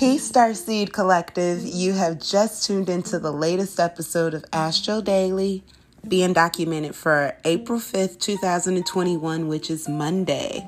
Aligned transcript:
Peace, 0.00 0.32
Starseed 0.32 0.94
Collective. 0.94 1.60
You 1.62 1.92
have 1.92 2.18
just 2.18 2.64
tuned 2.64 2.88
into 2.88 3.18
the 3.18 3.30
latest 3.30 3.78
episode 3.78 4.32
of 4.32 4.46
Astro 4.50 5.02
Daily, 5.02 5.62
being 6.08 6.32
documented 6.32 6.94
for 6.94 7.36
April 7.44 7.78
5th, 7.78 8.18
2021, 8.18 9.46
which 9.46 9.68
is 9.68 9.90
Monday. 9.90 10.66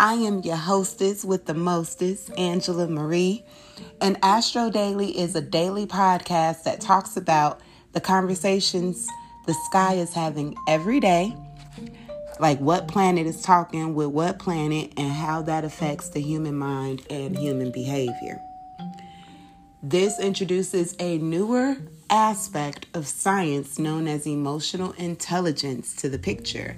I 0.00 0.14
am 0.14 0.40
your 0.40 0.56
hostess 0.56 1.24
with 1.24 1.46
the 1.46 1.54
mostest, 1.54 2.36
Angela 2.36 2.88
Marie. 2.88 3.44
And 4.00 4.18
Astro 4.24 4.70
Daily 4.70 5.16
is 5.16 5.36
a 5.36 5.40
daily 5.40 5.86
podcast 5.86 6.64
that 6.64 6.80
talks 6.80 7.16
about 7.16 7.60
the 7.92 8.00
conversations 8.00 9.06
the 9.46 9.54
sky 9.70 9.94
is 9.94 10.12
having 10.12 10.56
every 10.66 10.98
day, 10.98 11.32
like 12.40 12.58
what 12.58 12.88
planet 12.88 13.28
is 13.28 13.40
talking 13.40 13.94
with 13.94 14.08
what 14.08 14.40
planet, 14.40 14.92
and 14.96 15.12
how 15.12 15.42
that 15.42 15.64
affects 15.64 16.08
the 16.08 16.20
human 16.20 16.56
mind 16.56 17.06
and 17.08 17.38
human 17.38 17.70
behavior. 17.70 18.43
This 19.86 20.18
introduces 20.18 20.96
a 20.98 21.18
newer 21.18 21.76
aspect 22.08 22.86
of 22.94 23.06
science 23.06 23.78
known 23.78 24.08
as 24.08 24.26
emotional 24.26 24.92
intelligence 24.92 25.94
to 25.96 26.08
the 26.08 26.18
picture. 26.18 26.74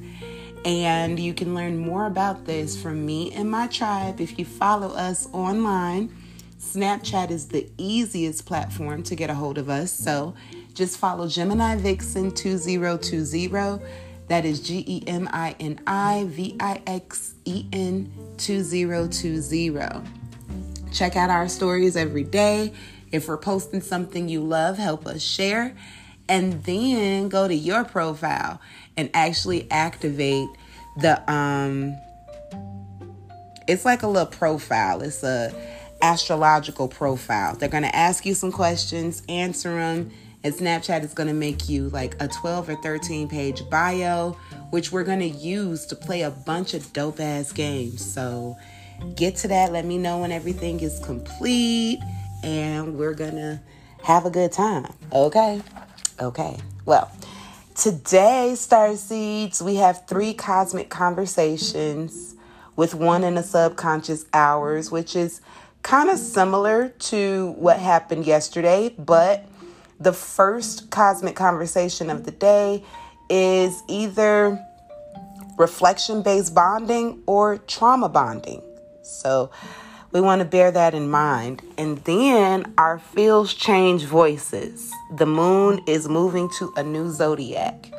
And 0.65 1.17
you 1.17 1.33
can 1.33 1.55
learn 1.55 1.79
more 1.79 2.07
about 2.07 2.47
this 2.47 2.77
from 2.83 3.07
me 3.07 3.31
and 3.33 3.49
my 3.49 3.69
tribe 3.69 4.21
if 4.21 4.41
you 4.41 4.45
follow 4.45 4.89
us 4.89 5.29
online. 5.33 6.13
Snapchat 6.59 7.31
is 7.31 7.47
the 7.47 7.71
easiest 7.79 8.45
platform 8.45 9.05
to 9.05 9.15
get 9.15 9.31
a 9.31 9.35
hold 9.35 9.59
of 9.59 9.71
us. 9.71 9.93
So 9.93 10.35
just 10.75 10.99
follow 10.99 11.29
Gemini 11.29 11.77
Vixen 11.77 12.33
2020. 12.33 13.85
That 14.27 14.45
is 14.45 14.59
G 14.59 14.83
E 14.85 15.05
M 15.07 15.29
I 15.33 15.55
N 15.61 15.79
I 15.87 16.25
V 16.27 16.57
I 16.59 16.83
X 16.89 17.35
E 17.45 17.67
N 17.73 18.13
2020. 18.39 20.03
Check 20.93 21.15
out 21.15 21.31
our 21.31 21.47
stories 21.47 21.97
every 21.97 22.25
day 22.25 22.73
if 23.13 23.29
we're 23.29 23.39
posting 23.39 23.81
something 23.81 24.29
you 24.29 24.43
love, 24.43 24.79
help 24.79 25.07
us 25.07 25.23
share. 25.23 25.75
And 26.29 26.65
then 26.65 27.29
go 27.29 27.47
to 27.47 27.55
your 27.55 27.85
profile 27.85 28.61
and 28.97 29.11
actually 29.15 29.71
activate 29.71 30.49
the 30.99 31.31
um 31.31 31.97
it's 33.69 33.85
like 33.85 34.03
a 34.03 34.07
little 34.07 34.27
profile. 34.27 35.03
It's 35.03 35.23
a 35.23 35.53
astrological 36.03 36.89
profile. 36.89 37.57
They're 37.57 37.69
going 37.69 37.83
to 37.83 37.95
ask 37.95 38.27
you 38.27 38.35
some 38.35 38.53
questions, 38.53 39.23
answer 39.29 39.75
them, 39.75 40.13
and 40.45 40.55
Snapchat 40.55 41.03
is 41.03 41.15
going 41.15 41.27
to 41.27 41.35
make 41.35 41.69
you 41.69 41.89
like 41.89 42.15
a 42.21 42.29
12 42.29 42.69
or 42.69 42.77
13 42.77 43.29
page 43.29 43.69
bio, 43.69 44.33
which 44.71 44.93
we're 44.93 45.05
going 45.05 45.21
to 45.21 45.27
use 45.27 45.87
to 45.87 45.97
play 45.97 46.23
a 46.23 46.31
bunch 46.31 46.75
of 46.75 46.93
dope 46.93 47.19
ass 47.19 47.53
games. 47.53 48.05
So 48.05 48.57
get 49.17 49.37
to 49.37 49.49
that. 49.49 49.73
Let 49.73 49.85
me 49.85 49.99
know 49.99 50.19
when 50.21 50.31
everything 50.31 50.81
is 50.81 51.01
complete 51.01 51.99
and 52.43 52.99
we're 52.99 53.15
gonna 53.15 53.63
have 54.03 54.27
a 54.27 54.31
good 54.31 54.53
time. 54.53 54.93
Okay? 55.13 55.63
Okay. 56.21 56.57
Well, 56.85 57.11
today, 57.75 58.55
Star 58.57 58.97
Seeds, 58.97 59.63
we 59.63 59.77
have 59.77 60.07
three 60.07 60.33
cosmic 60.33 60.89
conversations 60.89 62.35
with 62.77 62.95
one 62.95 63.25
in 63.25 63.35
the 63.35 63.43
subconscious 63.43 64.27
hours, 64.33 64.91
which 64.91 65.17
is 65.17 65.41
kind 65.83 66.11
of 66.11 66.19
similar 66.19 66.89
to 66.89 67.55
what 67.59 67.79
happened 67.79 68.27
yesterday, 68.27 68.95
but 68.99 69.47
the 69.99 70.13
first 70.13 70.91
cosmic 70.91 71.37
conversation 71.37 72.11
of 72.11 72.25
the 72.25 72.31
day 72.31 72.85
is 73.31 73.83
either 73.89 74.63
reflection 75.59 76.23
based 76.23 76.55
bonding 76.55 77.23
or 77.27 77.59
trauma 77.59 78.09
bonding. 78.09 78.63
So, 79.03 79.51
we 80.17 80.23
want 80.23 80.39
to 80.39 80.47
bear 80.47 80.71
that 80.71 80.95
in 80.95 81.11
mind. 81.11 81.61
And 81.77 81.99
then 82.05 82.73
our 82.79 82.99
fields 82.99 83.53
change 83.53 84.05
voices. 84.05 84.91
The 85.15 85.27
moon 85.27 85.83
is 85.87 86.09
moving 86.09 86.49
to 86.59 86.73
a 86.75 86.83
new 86.83 87.11
zodiac. 87.11 87.93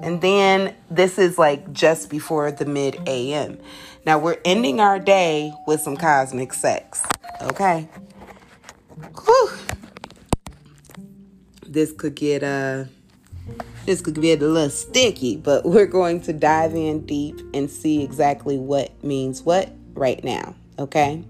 And 0.00 0.20
then 0.20 0.76
this 0.88 1.18
is 1.18 1.38
like 1.38 1.72
just 1.72 2.08
before 2.08 2.52
the 2.52 2.66
mid 2.66 3.00
AM. 3.08 3.58
Now 4.06 4.20
we're 4.20 4.38
ending 4.44 4.78
our 4.78 5.00
day 5.00 5.52
with 5.66 5.80
some 5.80 5.96
cosmic 5.96 6.52
sex. 6.52 7.02
Okay. 7.42 7.88
Whew. 9.24 9.50
This 11.66 11.90
could 11.90 12.14
get 12.14 12.44
uh 12.44 12.84
this 13.86 14.00
could 14.00 14.20
get 14.20 14.40
a 14.40 14.46
little 14.46 14.70
sticky, 14.70 15.36
but 15.38 15.64
we're 15.64 15.86
going 15.86 16.20
to 16.20 16.32
dive 16.32 16.76
in 16.76 17.06
deep 17.06 17.40
and 17.52 17.68
see 17.68 18.04
exactly 18.04 18.56
what 18.56 19.02
means 19.02 19.42
what 19.42 19.72
right 19.94 20.22
now. 20.22 20.54
Okay. 20.78 21.24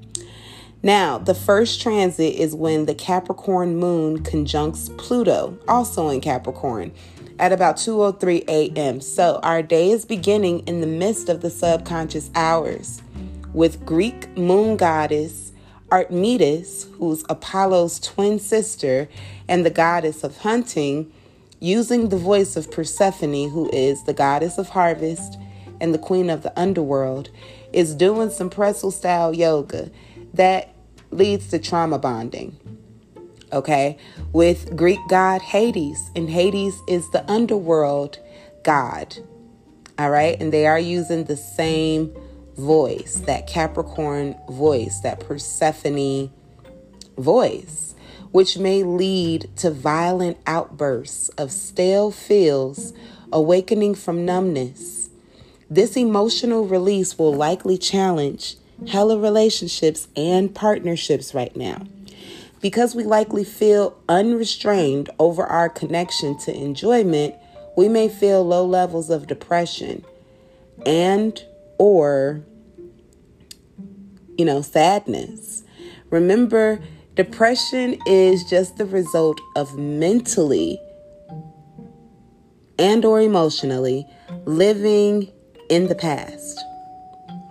Now, 0.83 1.19
the 1.19 1.35
first 1.35 1.83
transit 1.83 2.37
is 2.37 2.55
when 2.55 2.87
the 2.87 2.95
Capricorn 2.95 3.77
moon 3.77 4.23
conjuncts 4.23 4.89
Pluto, 4.97 5.59
also 5.69 6.09
in 6.09 6.23
Capricorn, 6.23 6.93
at 7.39 7.53
about 7.53 7.77
2:03 7.77 8.45
a.m. 8.49 9.03
So, 9.03 9.41
our 9.43 9.63
day 9.63 9.91
is 9.91 10.07
beginning 10.07 10.61
in 10.61 10.81
the 10.81 10.87
midst 10.87 11.29
of 11.29 11.43
the 11.43 11.51
subconscious 11.51 12.31
hours 12.35 13.03
with 13.53 13.85
Greek 13.85 14.35
moon 14.39 14.79
goddess 14.79 15.53
Artemis, 15.91 16.87
who's 16.99 17.25
Apollo's 17.29 18.01
twin 18.01 18.39
sister 18.39 19.09
and 19.49 19.67
the 19.67 19.71
goddess 19.71 20.25
of 20.25 20.39
hunting, 20.39 21.13
using 21.59 22.09
the 22.09 22.17
voice 22.17 22.57
of 22.57 22.71
Persephone, 22.71 23.51
who 23.51 23.69
is 23.71 24.05
the 24.05 24.15
goddess 24.15 24.57
of 24.57 24.71
harvest 24.71 25.37
and 25.79 25.93
the 25.93 25.99
queen 25.99 26.31
of 26.31 26.43
the 26.43 26.59
underworld, 26.59 27.29
is 27.73 27.95
doing 27.95 28.31
some 28.31 28.49
pretzel 28.49 28.91
style 28.91 29.35
yoga 29.35 29.91
that 30.35 30.75
leads 31.11 31.49
to 31.49 31.59
trauma 31.59 31.99
bonding. 31.99 32.57
Okay, 33.53 33.99
with 34.33 34.77
Greek 34.77 35.01
god 35.09 35.43
Hades, 35.43 36.11
and 36.15 36.31
Hades 36.31 36.81
is 36.87 37.11
the 37.11 37.29
underworld 37.31 38.19
god. 38.63 39.17
All 39.99 40.11
right, 40.11 40.41
and 40.41 40.53
they 40.53 40.67
are 40.67 40.79
using 40.79 41.25
the 41.25 41.37
same 41.37 42.15
voice, 42.57 43.23
that 43.27 43.47
Capricorn 43.47 44.37
voice, 44.49 45.01
that 45.01 45.21
Persephone 45.21 46.31
voice, 47.19 47.95
which 48.31 48.57
may 48.57 48.83
lead 48.83 49.51
to 49.57 49.71
violent 49.71 50.39
outbursts 50.47 51.29
of 51.31 51.51
stale 51.51 52.11
feels 52.11 52.93
awakening 53.33 53.95
from 53.95 54.25
numbness. 54.25 55.11
This 55.69 55.97
emotional 55.97 56.67
release 56.67 57.19
will 57.19 57.35
likely 57.35 57.79
challenge 57.79 58.57
hella 58.89 59.19
relationships 59.19 60.09
and 60.17 60.55
partnerships 60.55 61.35
right 61.35 61.55
now. 61.57 61.87
Because 62.61 62.95
we 62.95 63.05
likely 63.05 63.45
feel 63.45 63.97
unrestrained 64.09 65.09
over 65.19 65.45
our 65.45 65.69
connection 65.69 66.39
to 66.41 66.55
enjoyment, 66.55 67.35
we 67.77 67.89
may 67.89 68.09
feel 68.09 68.45
low 68.45 68.67
levels 68.67 69.09
of 69.09 69.27
depression 69.27 70.05
and 70.85 71.45
or 71.79 72.43
you 74.41 74.47
know, 74.47 74.63
sadness. 74.63 75.65
Remember, 76.09 76.81
depression 77.15 77.99
is 78.07 78.43
just 78.45 78.79
the 78.79 78.87
result 78.87 79.39
of 79.55 79.77
mentally 79.77 80.81
and 82.79 83.05
or 83.05 83.21
emotionally 83.21 84.07
living 84.47 85.31
in 85.69 85.89
the 85.89 85.95
past. 85.95 86.59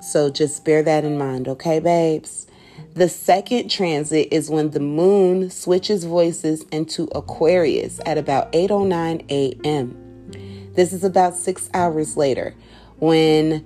So 0.02 0.30
just 0.30 0.64
bear 0.64 0.82
that 0.84 1.04
in 1.04 1.18
mind, 1.18 1.48
okay, 1.48 1.80
babes? 1.80 2.48
The 2.94 3.10
second 3.10 3.70
transit 3.70 4.30
is 4.32 4.50
when 4.50 4.72
the 4.72 4.80
moon 4.80 5.50
switches 5.50 6.06
voices 6.06 6.64
into 6.72 7.10
Aquarius 7.14 8.00
at 8.06 8.18
about 8.18 8.52
8:09 8.54 9.26
a.m. 9.30 10.72
This 10.74 10.94
is 10.94 11.04
about 11.04 11.36
6 11.36 11.70
hours 11.74 12.16
later 12.16 12.56
when 13.00 13.66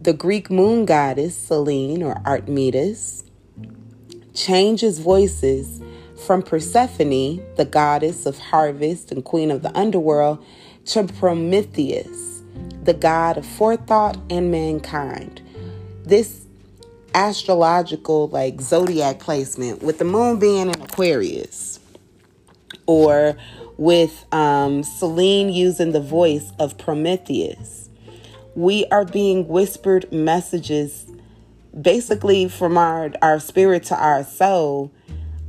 the 0.00 0.12
Greek 0.12 0.50
moon 0.50 0.84
goddess 0.84 1.36
Selene 1.36 2.02
or 2.02 2.20
Artemis 2.24 3.24
changes 4.34 4.98
voices 4.98 5.80
from 6.26 6.42
Persephone, 6.42 7.42
the 7.56 7.64
goddess 7.64 8.26
of 8.26 8.38
harvest 8.38 9.10
and 9.10 9.24
queen 9.24 9.50
of 9.50 9.62
the 9.62 9.76
underworld, 9.76 10.44
to 10.86 11.04
Prometheus, 11.04 12.42
the 12.84 12.94
god 12.94 13.38
of 13.38 13.46
forethought 13.46 14.18
and 14.28 14.50
mankind 14.50 15.40
this 16.10 16.46
astrological 17.14 18.28
like 18.28 18.60
zodiac 18.60 19.18
placement 19.18 19.82
with 19.82 19.98
the 19.98 20.04
moon 20.04 20.38
being 20.38 20.68
in 20.68 20.82
Aquarius 20.82 21.80
or 22.86 23.36
with 23.76 24.26
um, 24.32 24.82
Selene 24.82 25.48
using 25.48 25.92
the 25.92 26.00
voice 26.00 26.52
of 26.58 26.76
Prometheus. 26.76 27.88
We 28.54 28.84
are 28.86 29.04
being 29.04 29.48
whispered 29.48 30.10
messages 30.12 31.06
basically 31.80 32.48
from 32.48 32.76
our, 32.76 33.12
our 33.22 33.40
spirit 33.40 33.84
to 33.84 33.96
our 33.96 34.24
soul 34.24 34.92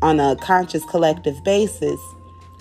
on 0.02 0.19
a 0.19 0.36
conscious 0.36 0.86
collective 0.86 1.44
basis 1.44 2.00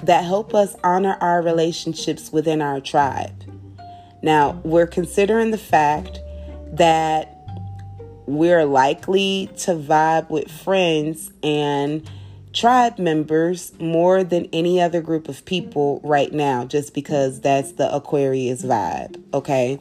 that 0.02 0.24
help 0.24 0.54
us 0.54 0.74
honor 0.82 1.16
our 1.20 1.42
relationships 1.42 2.32
within 2.32 2.62
our 2.62 2.80
tribe. 2.80 3.44
Now, 4.22 4.60
we're 4.64 4.86
considering 4.86 5.50
the 5.50 5.58
fact 5.58 6.20
that 6.72 7.29
we're 8.26 8.64
likely 8.64 9.50
to 9.58 9.72
vibe 9.72 10.30
with 10.30 10.50
friends 10.50 11.32
and 11.42 12.08
tribe 12.52 12.98
members 12.98 13.72
more 13.78 14.24
than 14.24 14.48
any 14.52 14.80
other 14.80 15.00
group 15.00 15.28
of 15.28 15.44
people 15.44 16.00
right 16.02 16.32
now, 16.32 16.64
just 16.64 16.94
because 16.94 17.40
that's 17.40 17.72
the 17.72 17.94
Aquarius 17.94 18.62
vibe, 18.62 19.22
okay? 19.32 19.78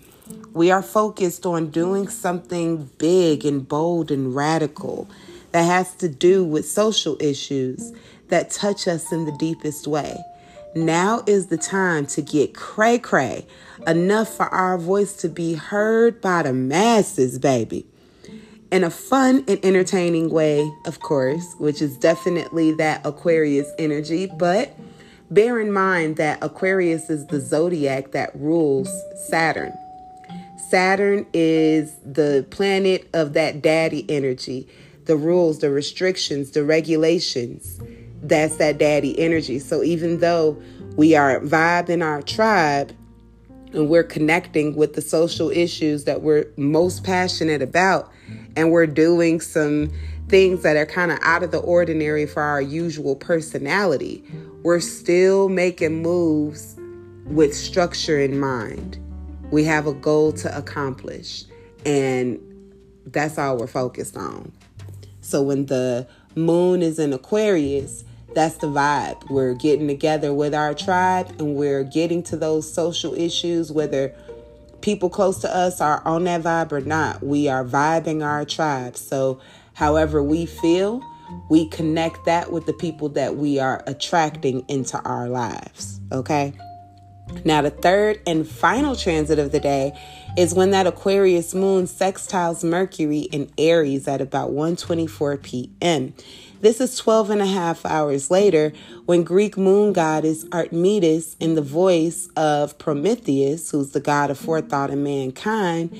We 0.53 0.71
are 0.71 0.83
focused 0.83 1.45
on 1.45 1.69
doing 1.69 2.07
something 2.07 2.89
big 2.97 3.45
and 3.45 3.67
bold 3.67 4.11
and 4.11 4.35
radical 4.35 5.09
that 5.51 5.63
has 5.63 5.95
to 5.95 6.09
do 6.09 6.43
with 6.43 6.67
social 6.67 7.17
issues 7.19 7.91
that 8.27 8.51
touch 8.51 8.87
us 8.87 9.11
in 9.11 9.25
the 9.25 9.35
deepest 9.37 9.87
way. 9.87 10.17
Now 10.75 11.23
is 11.25 11.47
the 11.47 11.57
time 11.57 12.05
to 12.07 12.21
get 12.21 12.53
cray 12.53 12.99
cray, 12.99 13.47
enough 13.87 14.35
for 14.35 14.45
our 14.45 14.77
voice 14.77 15.13
to 15.17 15.29
be 15.29 15.55
heard 15.55 16.21
by 16.21 16.43
the 16.43 16.53
masses, 16.53 17.39
baby 17.39 17.88
in 18.71 18.83
a 18.83 18.89
fun 18.89 19.43
and 19.47 19.59
entertaining 19.63 20.29
way, 20.29 20.71
of 20.85 20.99
course, 20.99 21.55
which 21.57 21.81
is 21.81 21.97
definitely 21.97 22.71
that 22.73 23.05
Aquarius 23.05 23.71
energy. 23.79 24.27
But 24.27 24.77
bear 25.31 25.59
in 25.59 25.71
mind 25.71 26.17
that 26.17 26.43
Aquarius 26.43 27.09
is 27.09 27.25
the 27.27 27.39
zodiac 27.39 28.11
that 28.11 28.35
rules 28.35 28.89
Saturn. 29.27 29.73
Saturn 30.69 31.25
is 31.33 31.95
the 32.05 32.45
planet 32.51 33.09
of 33.13 33.33
that 33.33 33.61
daddy 33.61 34.05
energy, 34.07 34.67
the 35.05 35.15
rules, 35.15 35.59
the 35.59 35.71
restrictions, 35.71 36.51
the 36.51 36.63
regulations. 36.63 37.79
That's 38.21 38.57
that 38.57 38.77
daddy 38.77 39.17
energy. 39.17 39.57
So 39.57 39.81
even 39.81 40.19
though 40.19 40.61
we 40.95 41.15
are 41.15 41.39
vibing 41.39 42.03
our 42.03 42.21
tribe, 42.21 42.93
and 43.73 43.89
we're 43.89 44.03
connecting 44.03 44.75
with 44.75 44.93
the 44.93 45.01
social 45.01 45.49
issues 45.49 46.05
that 46.05 46.21
we're 46.21 46.45
most 46.57 47.03
passionate 47.03 47.61
about 47.61 48.11
and 48.55 48.71
we're 48.71 48.87
doing 48.87 49.39
some 49.39 49.91
things 50.27 50.61
that 50.63 50.77
are 50.77 50.85
kind 50.85 51.11
of 51.11 51.19
out 51.21 51.43
of 51.43 51.51
the 51.51 51.57
ordinary 51.57 52.25
for 52.25 52.41
our 52.41 52.61
usual 52.61 53.15
personality, 53.15 54.23
we're 54.63 54.79
still 54.79 55.49
making 55.49 56.01
moves 56.01 56.75
with 57.25 57.55
structure 57.55 58.19
in 58.19 58.39
mind. 58.39 58.97
We 59.51 59.63
have 59.65 59.87
a 59.87 59.93
goal 59.93 60.31
to 60.33 60.55
accomplish, 60.55 61.45
and 61.85 62.39
that's 63.07 63.37
all 63.37 63.57
we're 63.57 63.67
focused 63.67 64.15
on. 64.15 64.51
So 65.21 65.41
when 65.41 65.65
the 65.65 66.07
moon 66.35 66.81
is 66.81 66.99
in 66.99 67.13
Aquarius, 67.13 68.03
that's 68.33 68.57
the 68.57 68.67
vibe. 68.67 69.29
We're 69.29 69.53
getting 69.53 69.87
together 69.87 70.33
with 70.33 70.53
our 70.53 70.73
tribe 70.73 71.29
and 71.39 71.55
we're 71.55 71.83
getting 71.83 72.23
to 72.23 72.37
those 72.37 72.71
social 72.71 73.13
issues, 73.13 73.71
whether 73.71 74.13
people 74.81 75.09
close 75.09 75.39
to 75.39 75.55
us 75.55 75.81
are 75.81 76.01
on 76.05 76.25
that 76.25 76.41
vibe 76.43 76.71
or 76.71 76.81
not. 76.81 77.23
We 77.23 77.47
are 77.47 77.65
vibing 77.65 78.23
our 78.23 78.45
tribe. 78.45 78.97
So, 78.97 79.39
however 79.73 80.21
we 80.21 80.45
feel, 80.45 81.01
we 81.49 81.67
connect 81.69 82.25
that 82.25 82.51
with 82.51 82.65
the 82.65 82.73
people 82.73 83.09
that 83.09 83.35
we 83.35 83.59
are 83.59 83.83
attracting 83.87 84.65
into 84.67 84.99
our 85.01 85.29
lives. 85.29 85.99
Okay. 86.11 86.53
Now, 87.45 87.61
the 87.61 87.69
third 87.69 88.21
and 88.25 88.47
final 88.47 88.95
transit 88.95 89.37
of 89.37 89.51
the 89.51 89.59
day 89.59 89.97
is 90.37 90.53
when 90.53 90.71
that 90.71 90.87
Aquarius 90.87 91.53
moon 91.53 91.85
sextiles 91.85 92.63
Mercury 92.63 93.19
in 93.19 93.51
Aries 93.57 94.07
at 94.07 94.21
about 94.21 94.51
1:24 94.51 95.41
p.m. 95.41 96.13
This 96.61 96.81
is 96.81 96.97
12 96.97 97.29
and 97.29 97.41
a 97.41 97.45
half 97.45 97.85
hours 97.85 98.29
later 98.29 98.73
when 99.05 99.23
Greek 99.23 99.57
moon 99.57 99.93
goddess 99.93 100.43
Artemis, 100.51 101.37
in 101.39 101.55
the 101.55 101.61
voice 101.61 102.27
of 102.35 102.77
Prometheus, 102.77 103.71
who's 103.71 103.91
the 103.91 104.01
god 104.01 104.29
of 104.29 104.37
forethought 104.37 104.89
and 104.89 105.01
mankind, 105.01 105.97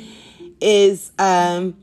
is 0.60 1.14
um, 1.18 1.78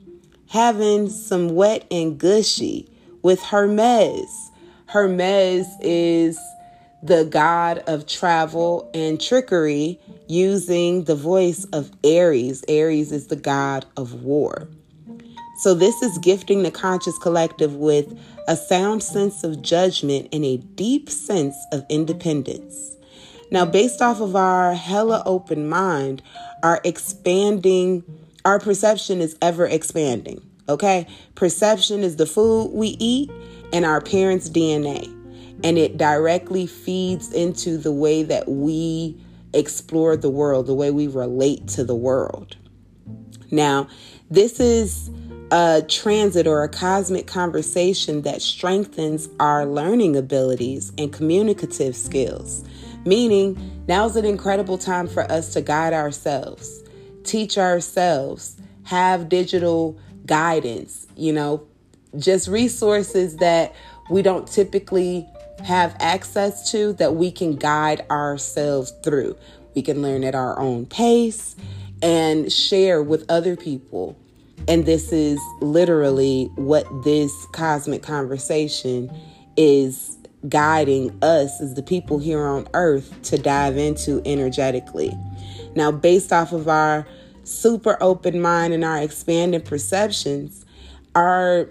having 0.50 1.08
some 1.08 1.54
wet 1.54 1.86
and 1.90 2.18
gushy 2.18 2.86
with 3.22 3.40
Hermes. 3.40 4.50
Hermes 4.88 5.66
is 5.80 6.38
the 7.02 7.24
god 7.24 7.78
of 7.86 8.06
travel 8.06 8.90
and 8.92 9.18
trickery 9.18 9.98
using 10.28 11.04
the 11.04 11.14
voice 11.14 11.64
of 11.72 11.90
Ares. 12.04 12.62
Ares 12.68 13.10
is 13.10 13.28
the 13.28 13.36
god 13.36 13.86
of 13.96 14.22
war. 14.22 14.68
So, 15.58 15.74
this 15.74 16.02
is 16.02 16.18
gifting 16.18 16.62
the 16.62 16.70
conscious 16.70 17.16
collective 17.18 17.76
with 17.76 18.18
a 18.46 18.56
sound 18.56 19.02
sense 19.02 19.42
of 19.42 19.62
judgment 19.62 20.28
and 20.32 20.44
a 20.44 20.58
deep 20.58 21.08
sense 21.08 21.56
of 21.72 21.84
independence. 21.88 22.96
Now, 23.50 23.64
based 23.64 24.02
off 24.02 24.20
of 24.20 24.36
our 24.36 24.74
hella 24.74 25.22
open 25.24 25.68
mind, 25.68 26.22
our 26.62 26.80
expanding, 26.84 28.04
our 28.44 28.58
perception 28.58 29.20
is 29.20 29.36
ever 29.40 29.66
expanding. 29.66 30.42
Okay? 30.68 31.06
Perception 31.34 32.00
is 32.00 32.16
the 32.16 32.26
food 32.26 32.72
we 32.72 32.96
eat 32.98 33.30
and 33.72 33.84
our 33.84 34.00
parents' 34.00 34.50
DNA. 34.50 35.12
And 35.64 35.78
it 35.78 35.96
directly 35.96 36.66
feeds 36.66 37.32
into 37.32 37.78
the 37.78 37.92
way 37.92 38.22
that 38.24 38.48
we 38.48 39.18
explore 39.54 40.16
the 40.16 40.28
world, 40.28 40.66
the 40.66 40.74
way 40.74 40.90
we 40.90 41.06
relate 41.06 41.66
to 41.68 41.84
the 41.84 41.94
world. 41.94 42.56
Now, 43.50 43.88
this 44.28 44.60
is 44.60 45.08
a 45.52 45.84
transit 45.86 46.46
or 46.46 46.64
a 46.64 46.68
cosmic 46.68 47.26
conversation 47.26 48.22
that 48.22 48.42
strengthens 48.42 49.28
our 49.38 49.64
learning 49.64 50.16
abilities 50.16 50.92
and 50.98 51.12
communicative 51.12 51.94
skills. 51.94 52.64
Meaning, 53.04 53.84
now's 53.86 54.16
an 54.16 54.24
incredible 54.24 54.76
time 54.76 55.06
for 55.06 55.22
us 55.30 55.52
to 55.52 55.60
guide 55.60 55.92
ourselves, 55.92 56.82
teach 57.22 57.56
ourselves, 57.56 58.56
have 58.82 59.28
digital 59.28 59.96
guidance, 60.26 61.06
you 61.16 61.32
know, 61.32 61.64
just 62.18 62.48
resources 62.48 63.36
that 63.36 63.74
we 64.10 64.22
don't 64.22 64.48
typically 64.48 65.28
have 65.64 65.96
access 66.00 66.70
to 66.72 66.92
that 66.94 67.14
we 67.14 67.30
can 67.30 67.54
guide 67.54 68.04
ourselves 68.10 68.92
through. 69.04 69.36
We 69.74 69.82
can 69.82 70.02
learn 70.02 70.24
at 70.24 70.34
our 70.34 70.58
own 70.58 70.86
pace 70.86 71.54
and 72.02 72.52
share 72.52 73.02
with 73.02 73.24
other 73.28 73.56
people 73.56 74.16
and 74.68 74.84
this 74.86 75.12
is 75.12 75.40
literally 75.60 76.50
what 76.56 76.86
this 77.04 77.32
cosmic 77.52 78.02
conversation 78.02 79.10
is 79.56 80.18
guiding 80.48 81.16
us 81.22 81.60
as 81.60 81.74
the 81.74 81.82
people 81.82 82.18
here 82.18 82.46
on 82.46 82.68
earth 82.74 83.20
to 83.22 83.38
dive 83.38 83.76
into 83.76 84.22
energetically. 84.24 85.12
Now, 85.74 85.90
based 85.90 86.32
off 86.32 86.52
of 86.52 86.68
our 86.68 87.06
super 87.44 87.96
open 88.00 88.40
mind 88.40 88.72
and 88.72 88.84
our 88.84 88.98
expanded 88.98 89.64
perceptions, 89.64 90.64
our 91.14 91.70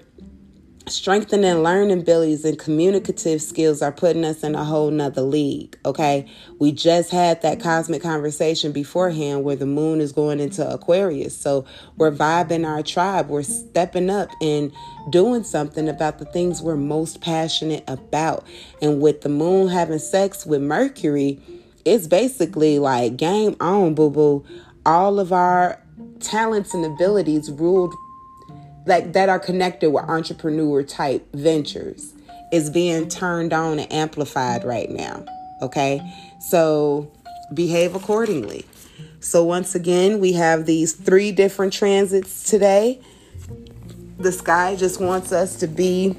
strengthening 0.87 1.63
learning 1.63 1.99
abilities 1.99 2.45
and 2.45 2.59
communicative 2.59 3.41
skills 3.41 3.81
are 3.81 3.91
putting 3.91 4.23
us 4.23 4.43
in 4.43 4.55
a 4.55 4.63
whole 4.63 4.91
nother 4.91 5.21
league 5.21 5.77
okay? 5.85 6.25
We 6.59 6.71
just 6.71 7.11
had 7.11 7.41
that 7.41 7.59
cosmic 7.59 8.01
conversation 8.01 8.71
beforehand 8.71 9.43
where 9.43 9.55
the 9.55 9.65
moon 9.65 10.01
is 10.01 10.11
going 10.11 10.39
into 10.39 10.67
aquarius. 10.67 11.37
So 11.37 11.65
we're 11.97 12.11
vibing 12.11 12.67
our 12.67 12.83
tribe. 12.83 13.29
We're 13.29 13.43
stepping 13.43 14.09
up 14.09 14.29
and 14.41 14.71
doing 15.09 15.43
something 15.43 15.87
about 15.87 16.19
the 16.19 16.25
things 16.25 16.61
we're 16.61 16.75
most 16.75 17.21
passionate 17.21 17.83
about. 17.87 18.45
And 18.81 19.01
with 19.01 19.21
the 19.21 19.29
moon 19.29 19.69
having 19.69 19.99
sex 19.99 20.45
with 20.45 20.61
mercury 20.61 21.39
it's 21.85 22.07
basically 22.07 22.79
like 22.79 23.15
game 23.15 23.55
on 23.59 23.93
boo 23.93 24.09
boo 24.09 24.43
all 24.85 25.19
of 25.19 25.31
our 25.31 25.79
talents 26.19 26.73
and 26.73 26.83
abilities 26.83 27.51
ruled 27.51 27.93
like 28.85 29.13
that 29.13 29.29
are 29.29 29.39
connected 29.39 29.91
with 29.91 30.03
entrepreneur 30.05 30.83
type 30.83 31.27
ventures 31.33 32.13
is 32.51 32.69
being 32.69 33.09
turned 33.09 33.53
on 33.53 33.79
and 33.79 33.91
amplified 33.91 34.63
right 34.63 34.89
now. 34.89 35.25
Okay. 35.61 36.01
So 36.39 37.11
behave 37.53 37.95
accordingly. 37.95 38.65
So 39.19 39.43
once 39.43 39.73
again, 39.75 40.19
we 40.19 40.33
have 40.33 40.65
these 40.65 40.93
three 40.93 41.31
different 41.31 41.73
transits 41.73 42.49
today. 42.49 42.99
The 44.17 44.31
sky 44.31 44.75
just 44.75 45.01
wants 45.01 45.31
us 45.31 45.55
to 45.57 45.67
be 45.67 46.15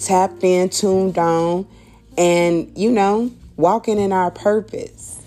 tapped 0.00 0.42
in, 0.42 0.68
tuned 0.68 1.16
on, 1.18 1.66
and 2.16 2.76
you 2.76 2.90
know, 2.90 3.30
walking 3.56 3.98
in 3.98 4.12
our 4.12 4.30
purpose. 4.30 5.17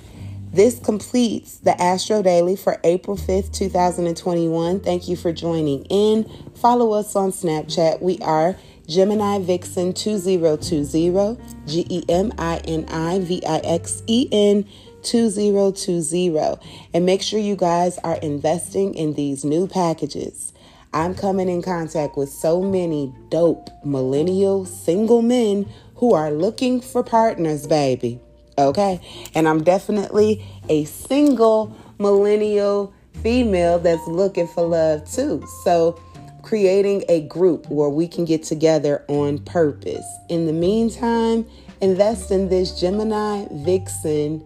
This 0.53 0.79
completes 0.79 1.59
the 1.59 1.81
Astro 1.81 2.21
Daily 2.21 2.57
for 2.57 2.77
April 2.83 3.15
5th, 3.15 3.53
2021. 3.53 4.81
Thank 4.81 5.07
you 5.07 5.15
for 5.15 5.31
joining 5.31 5.85
in. 5.85 6.29
Follow 6.55 6.91
us 6.91 7.15
on 7.15 7.31
Snapchat. 7.31 8.01
We 8.01 8.19
are 8.19 8.57
Gemini 8.85 9.39
Vixen 9.39 9.93
2020, 9.93 11.37
G 11.67 11.85
E 11.89 12.03
M 12.09 12.33
I 12.37 12.57
N 12.65 12.83
I 12.89 13.19
V 13.19 13.41
I 13.47 13.59
X 13.59 14.03
E 14.07 14.27
N 14.29 14.67
2020. 15.03 16.57
And 16.93 17.05
make 17.05 17.21
sure 17.21 17.39
you 17.39 17.55
guys 17.55 17.97
are 17.99 18.17
investing 18.17 18.93
in 18.93 19.13
these 19.13 19.45
new 19.45 19.67
packages. 19.67 20.51
I'm 20.93 21.15
coming 21.15 21.47
in 21.47 21.61
contact 21.61 22.17
with 22.17 22.27
so 22.27 22.61
many 22.61 23.15
dope 23.29 23.69
millennial 23.85 24.65
single 24.65 25.21
men 25.21 25.69
who 25.95 26.13
are 26.13 26.29
looking 26.29 26.81
for 26.81 27.03
partners, 27.03 27.65
baby. 27.67 28.19
Okay. 28.57 28.99
And 29.33 29.47
I'm 29.47 29.63
definitely 29.63 30.45
a 30.69 30.85
single 30.85 31.75
millennial 31.99 32.93
female 33.21 33.79
that's 33.79 34.05
looking 34.07 34.47
for 34.47 34.67
love 34.67 35.09
too. 35.09 35.45
So 35.63 36.01
creating 36.41 37.03
a 37.07 37.21
group 37.21 37.69
where 37.69 37.89
we 37.89 38.07
can 38.07 38.25
get 38.25 38.43
together 38.43 39.03
on 39.07 39.39
purpose. 39.39 40.05
In 40.29 40.47
the 40.47 40.53
meantime, 40.53 41.45
invest 41.81 42.31
in 42.31 42.49
this 42.49 42.79
Gemini 42.79 43.45
Vixen 43.51 44.45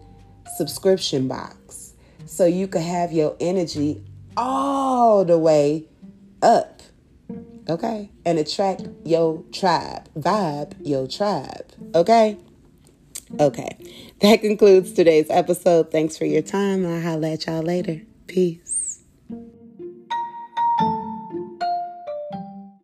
subscription 0.57 1.27
box 1.27 1.93
so 2.25 2.45
you 2.45 2.67
can 2.67 2.81
have 2.81 3.11
your 3.11 3.35
energy 3.39 4.03
all 4.37 5.23
the 5.25 5.37
way 5.37 5.85
up. 6.41 6.81
Okay? 7.67 8.11
And 8.25 8.37
attract 8.37 8.83
your 9.03 9.43
tribe, 9.51 10.07
vibe 10.15 10.73
your 10.83 11.07
tribe. 11.07 11.71
Okay? 11.95 12.37
Okay. 13.39 13.77
That 14.21 14.41
concludes 14.41 14.93
today's 14.93 15.29
episode. 15.29 15.91
Thanks 15.91 16.17
for 16.17 16.25
your 16.25 16.41
time. 16.41 16.85
I'll 16.85 17.01
holla 17.01 17.33
at 17.33 17.45
y'all 17.47 17.61
later. 17.61 18.01
Peace. 18.27 18.64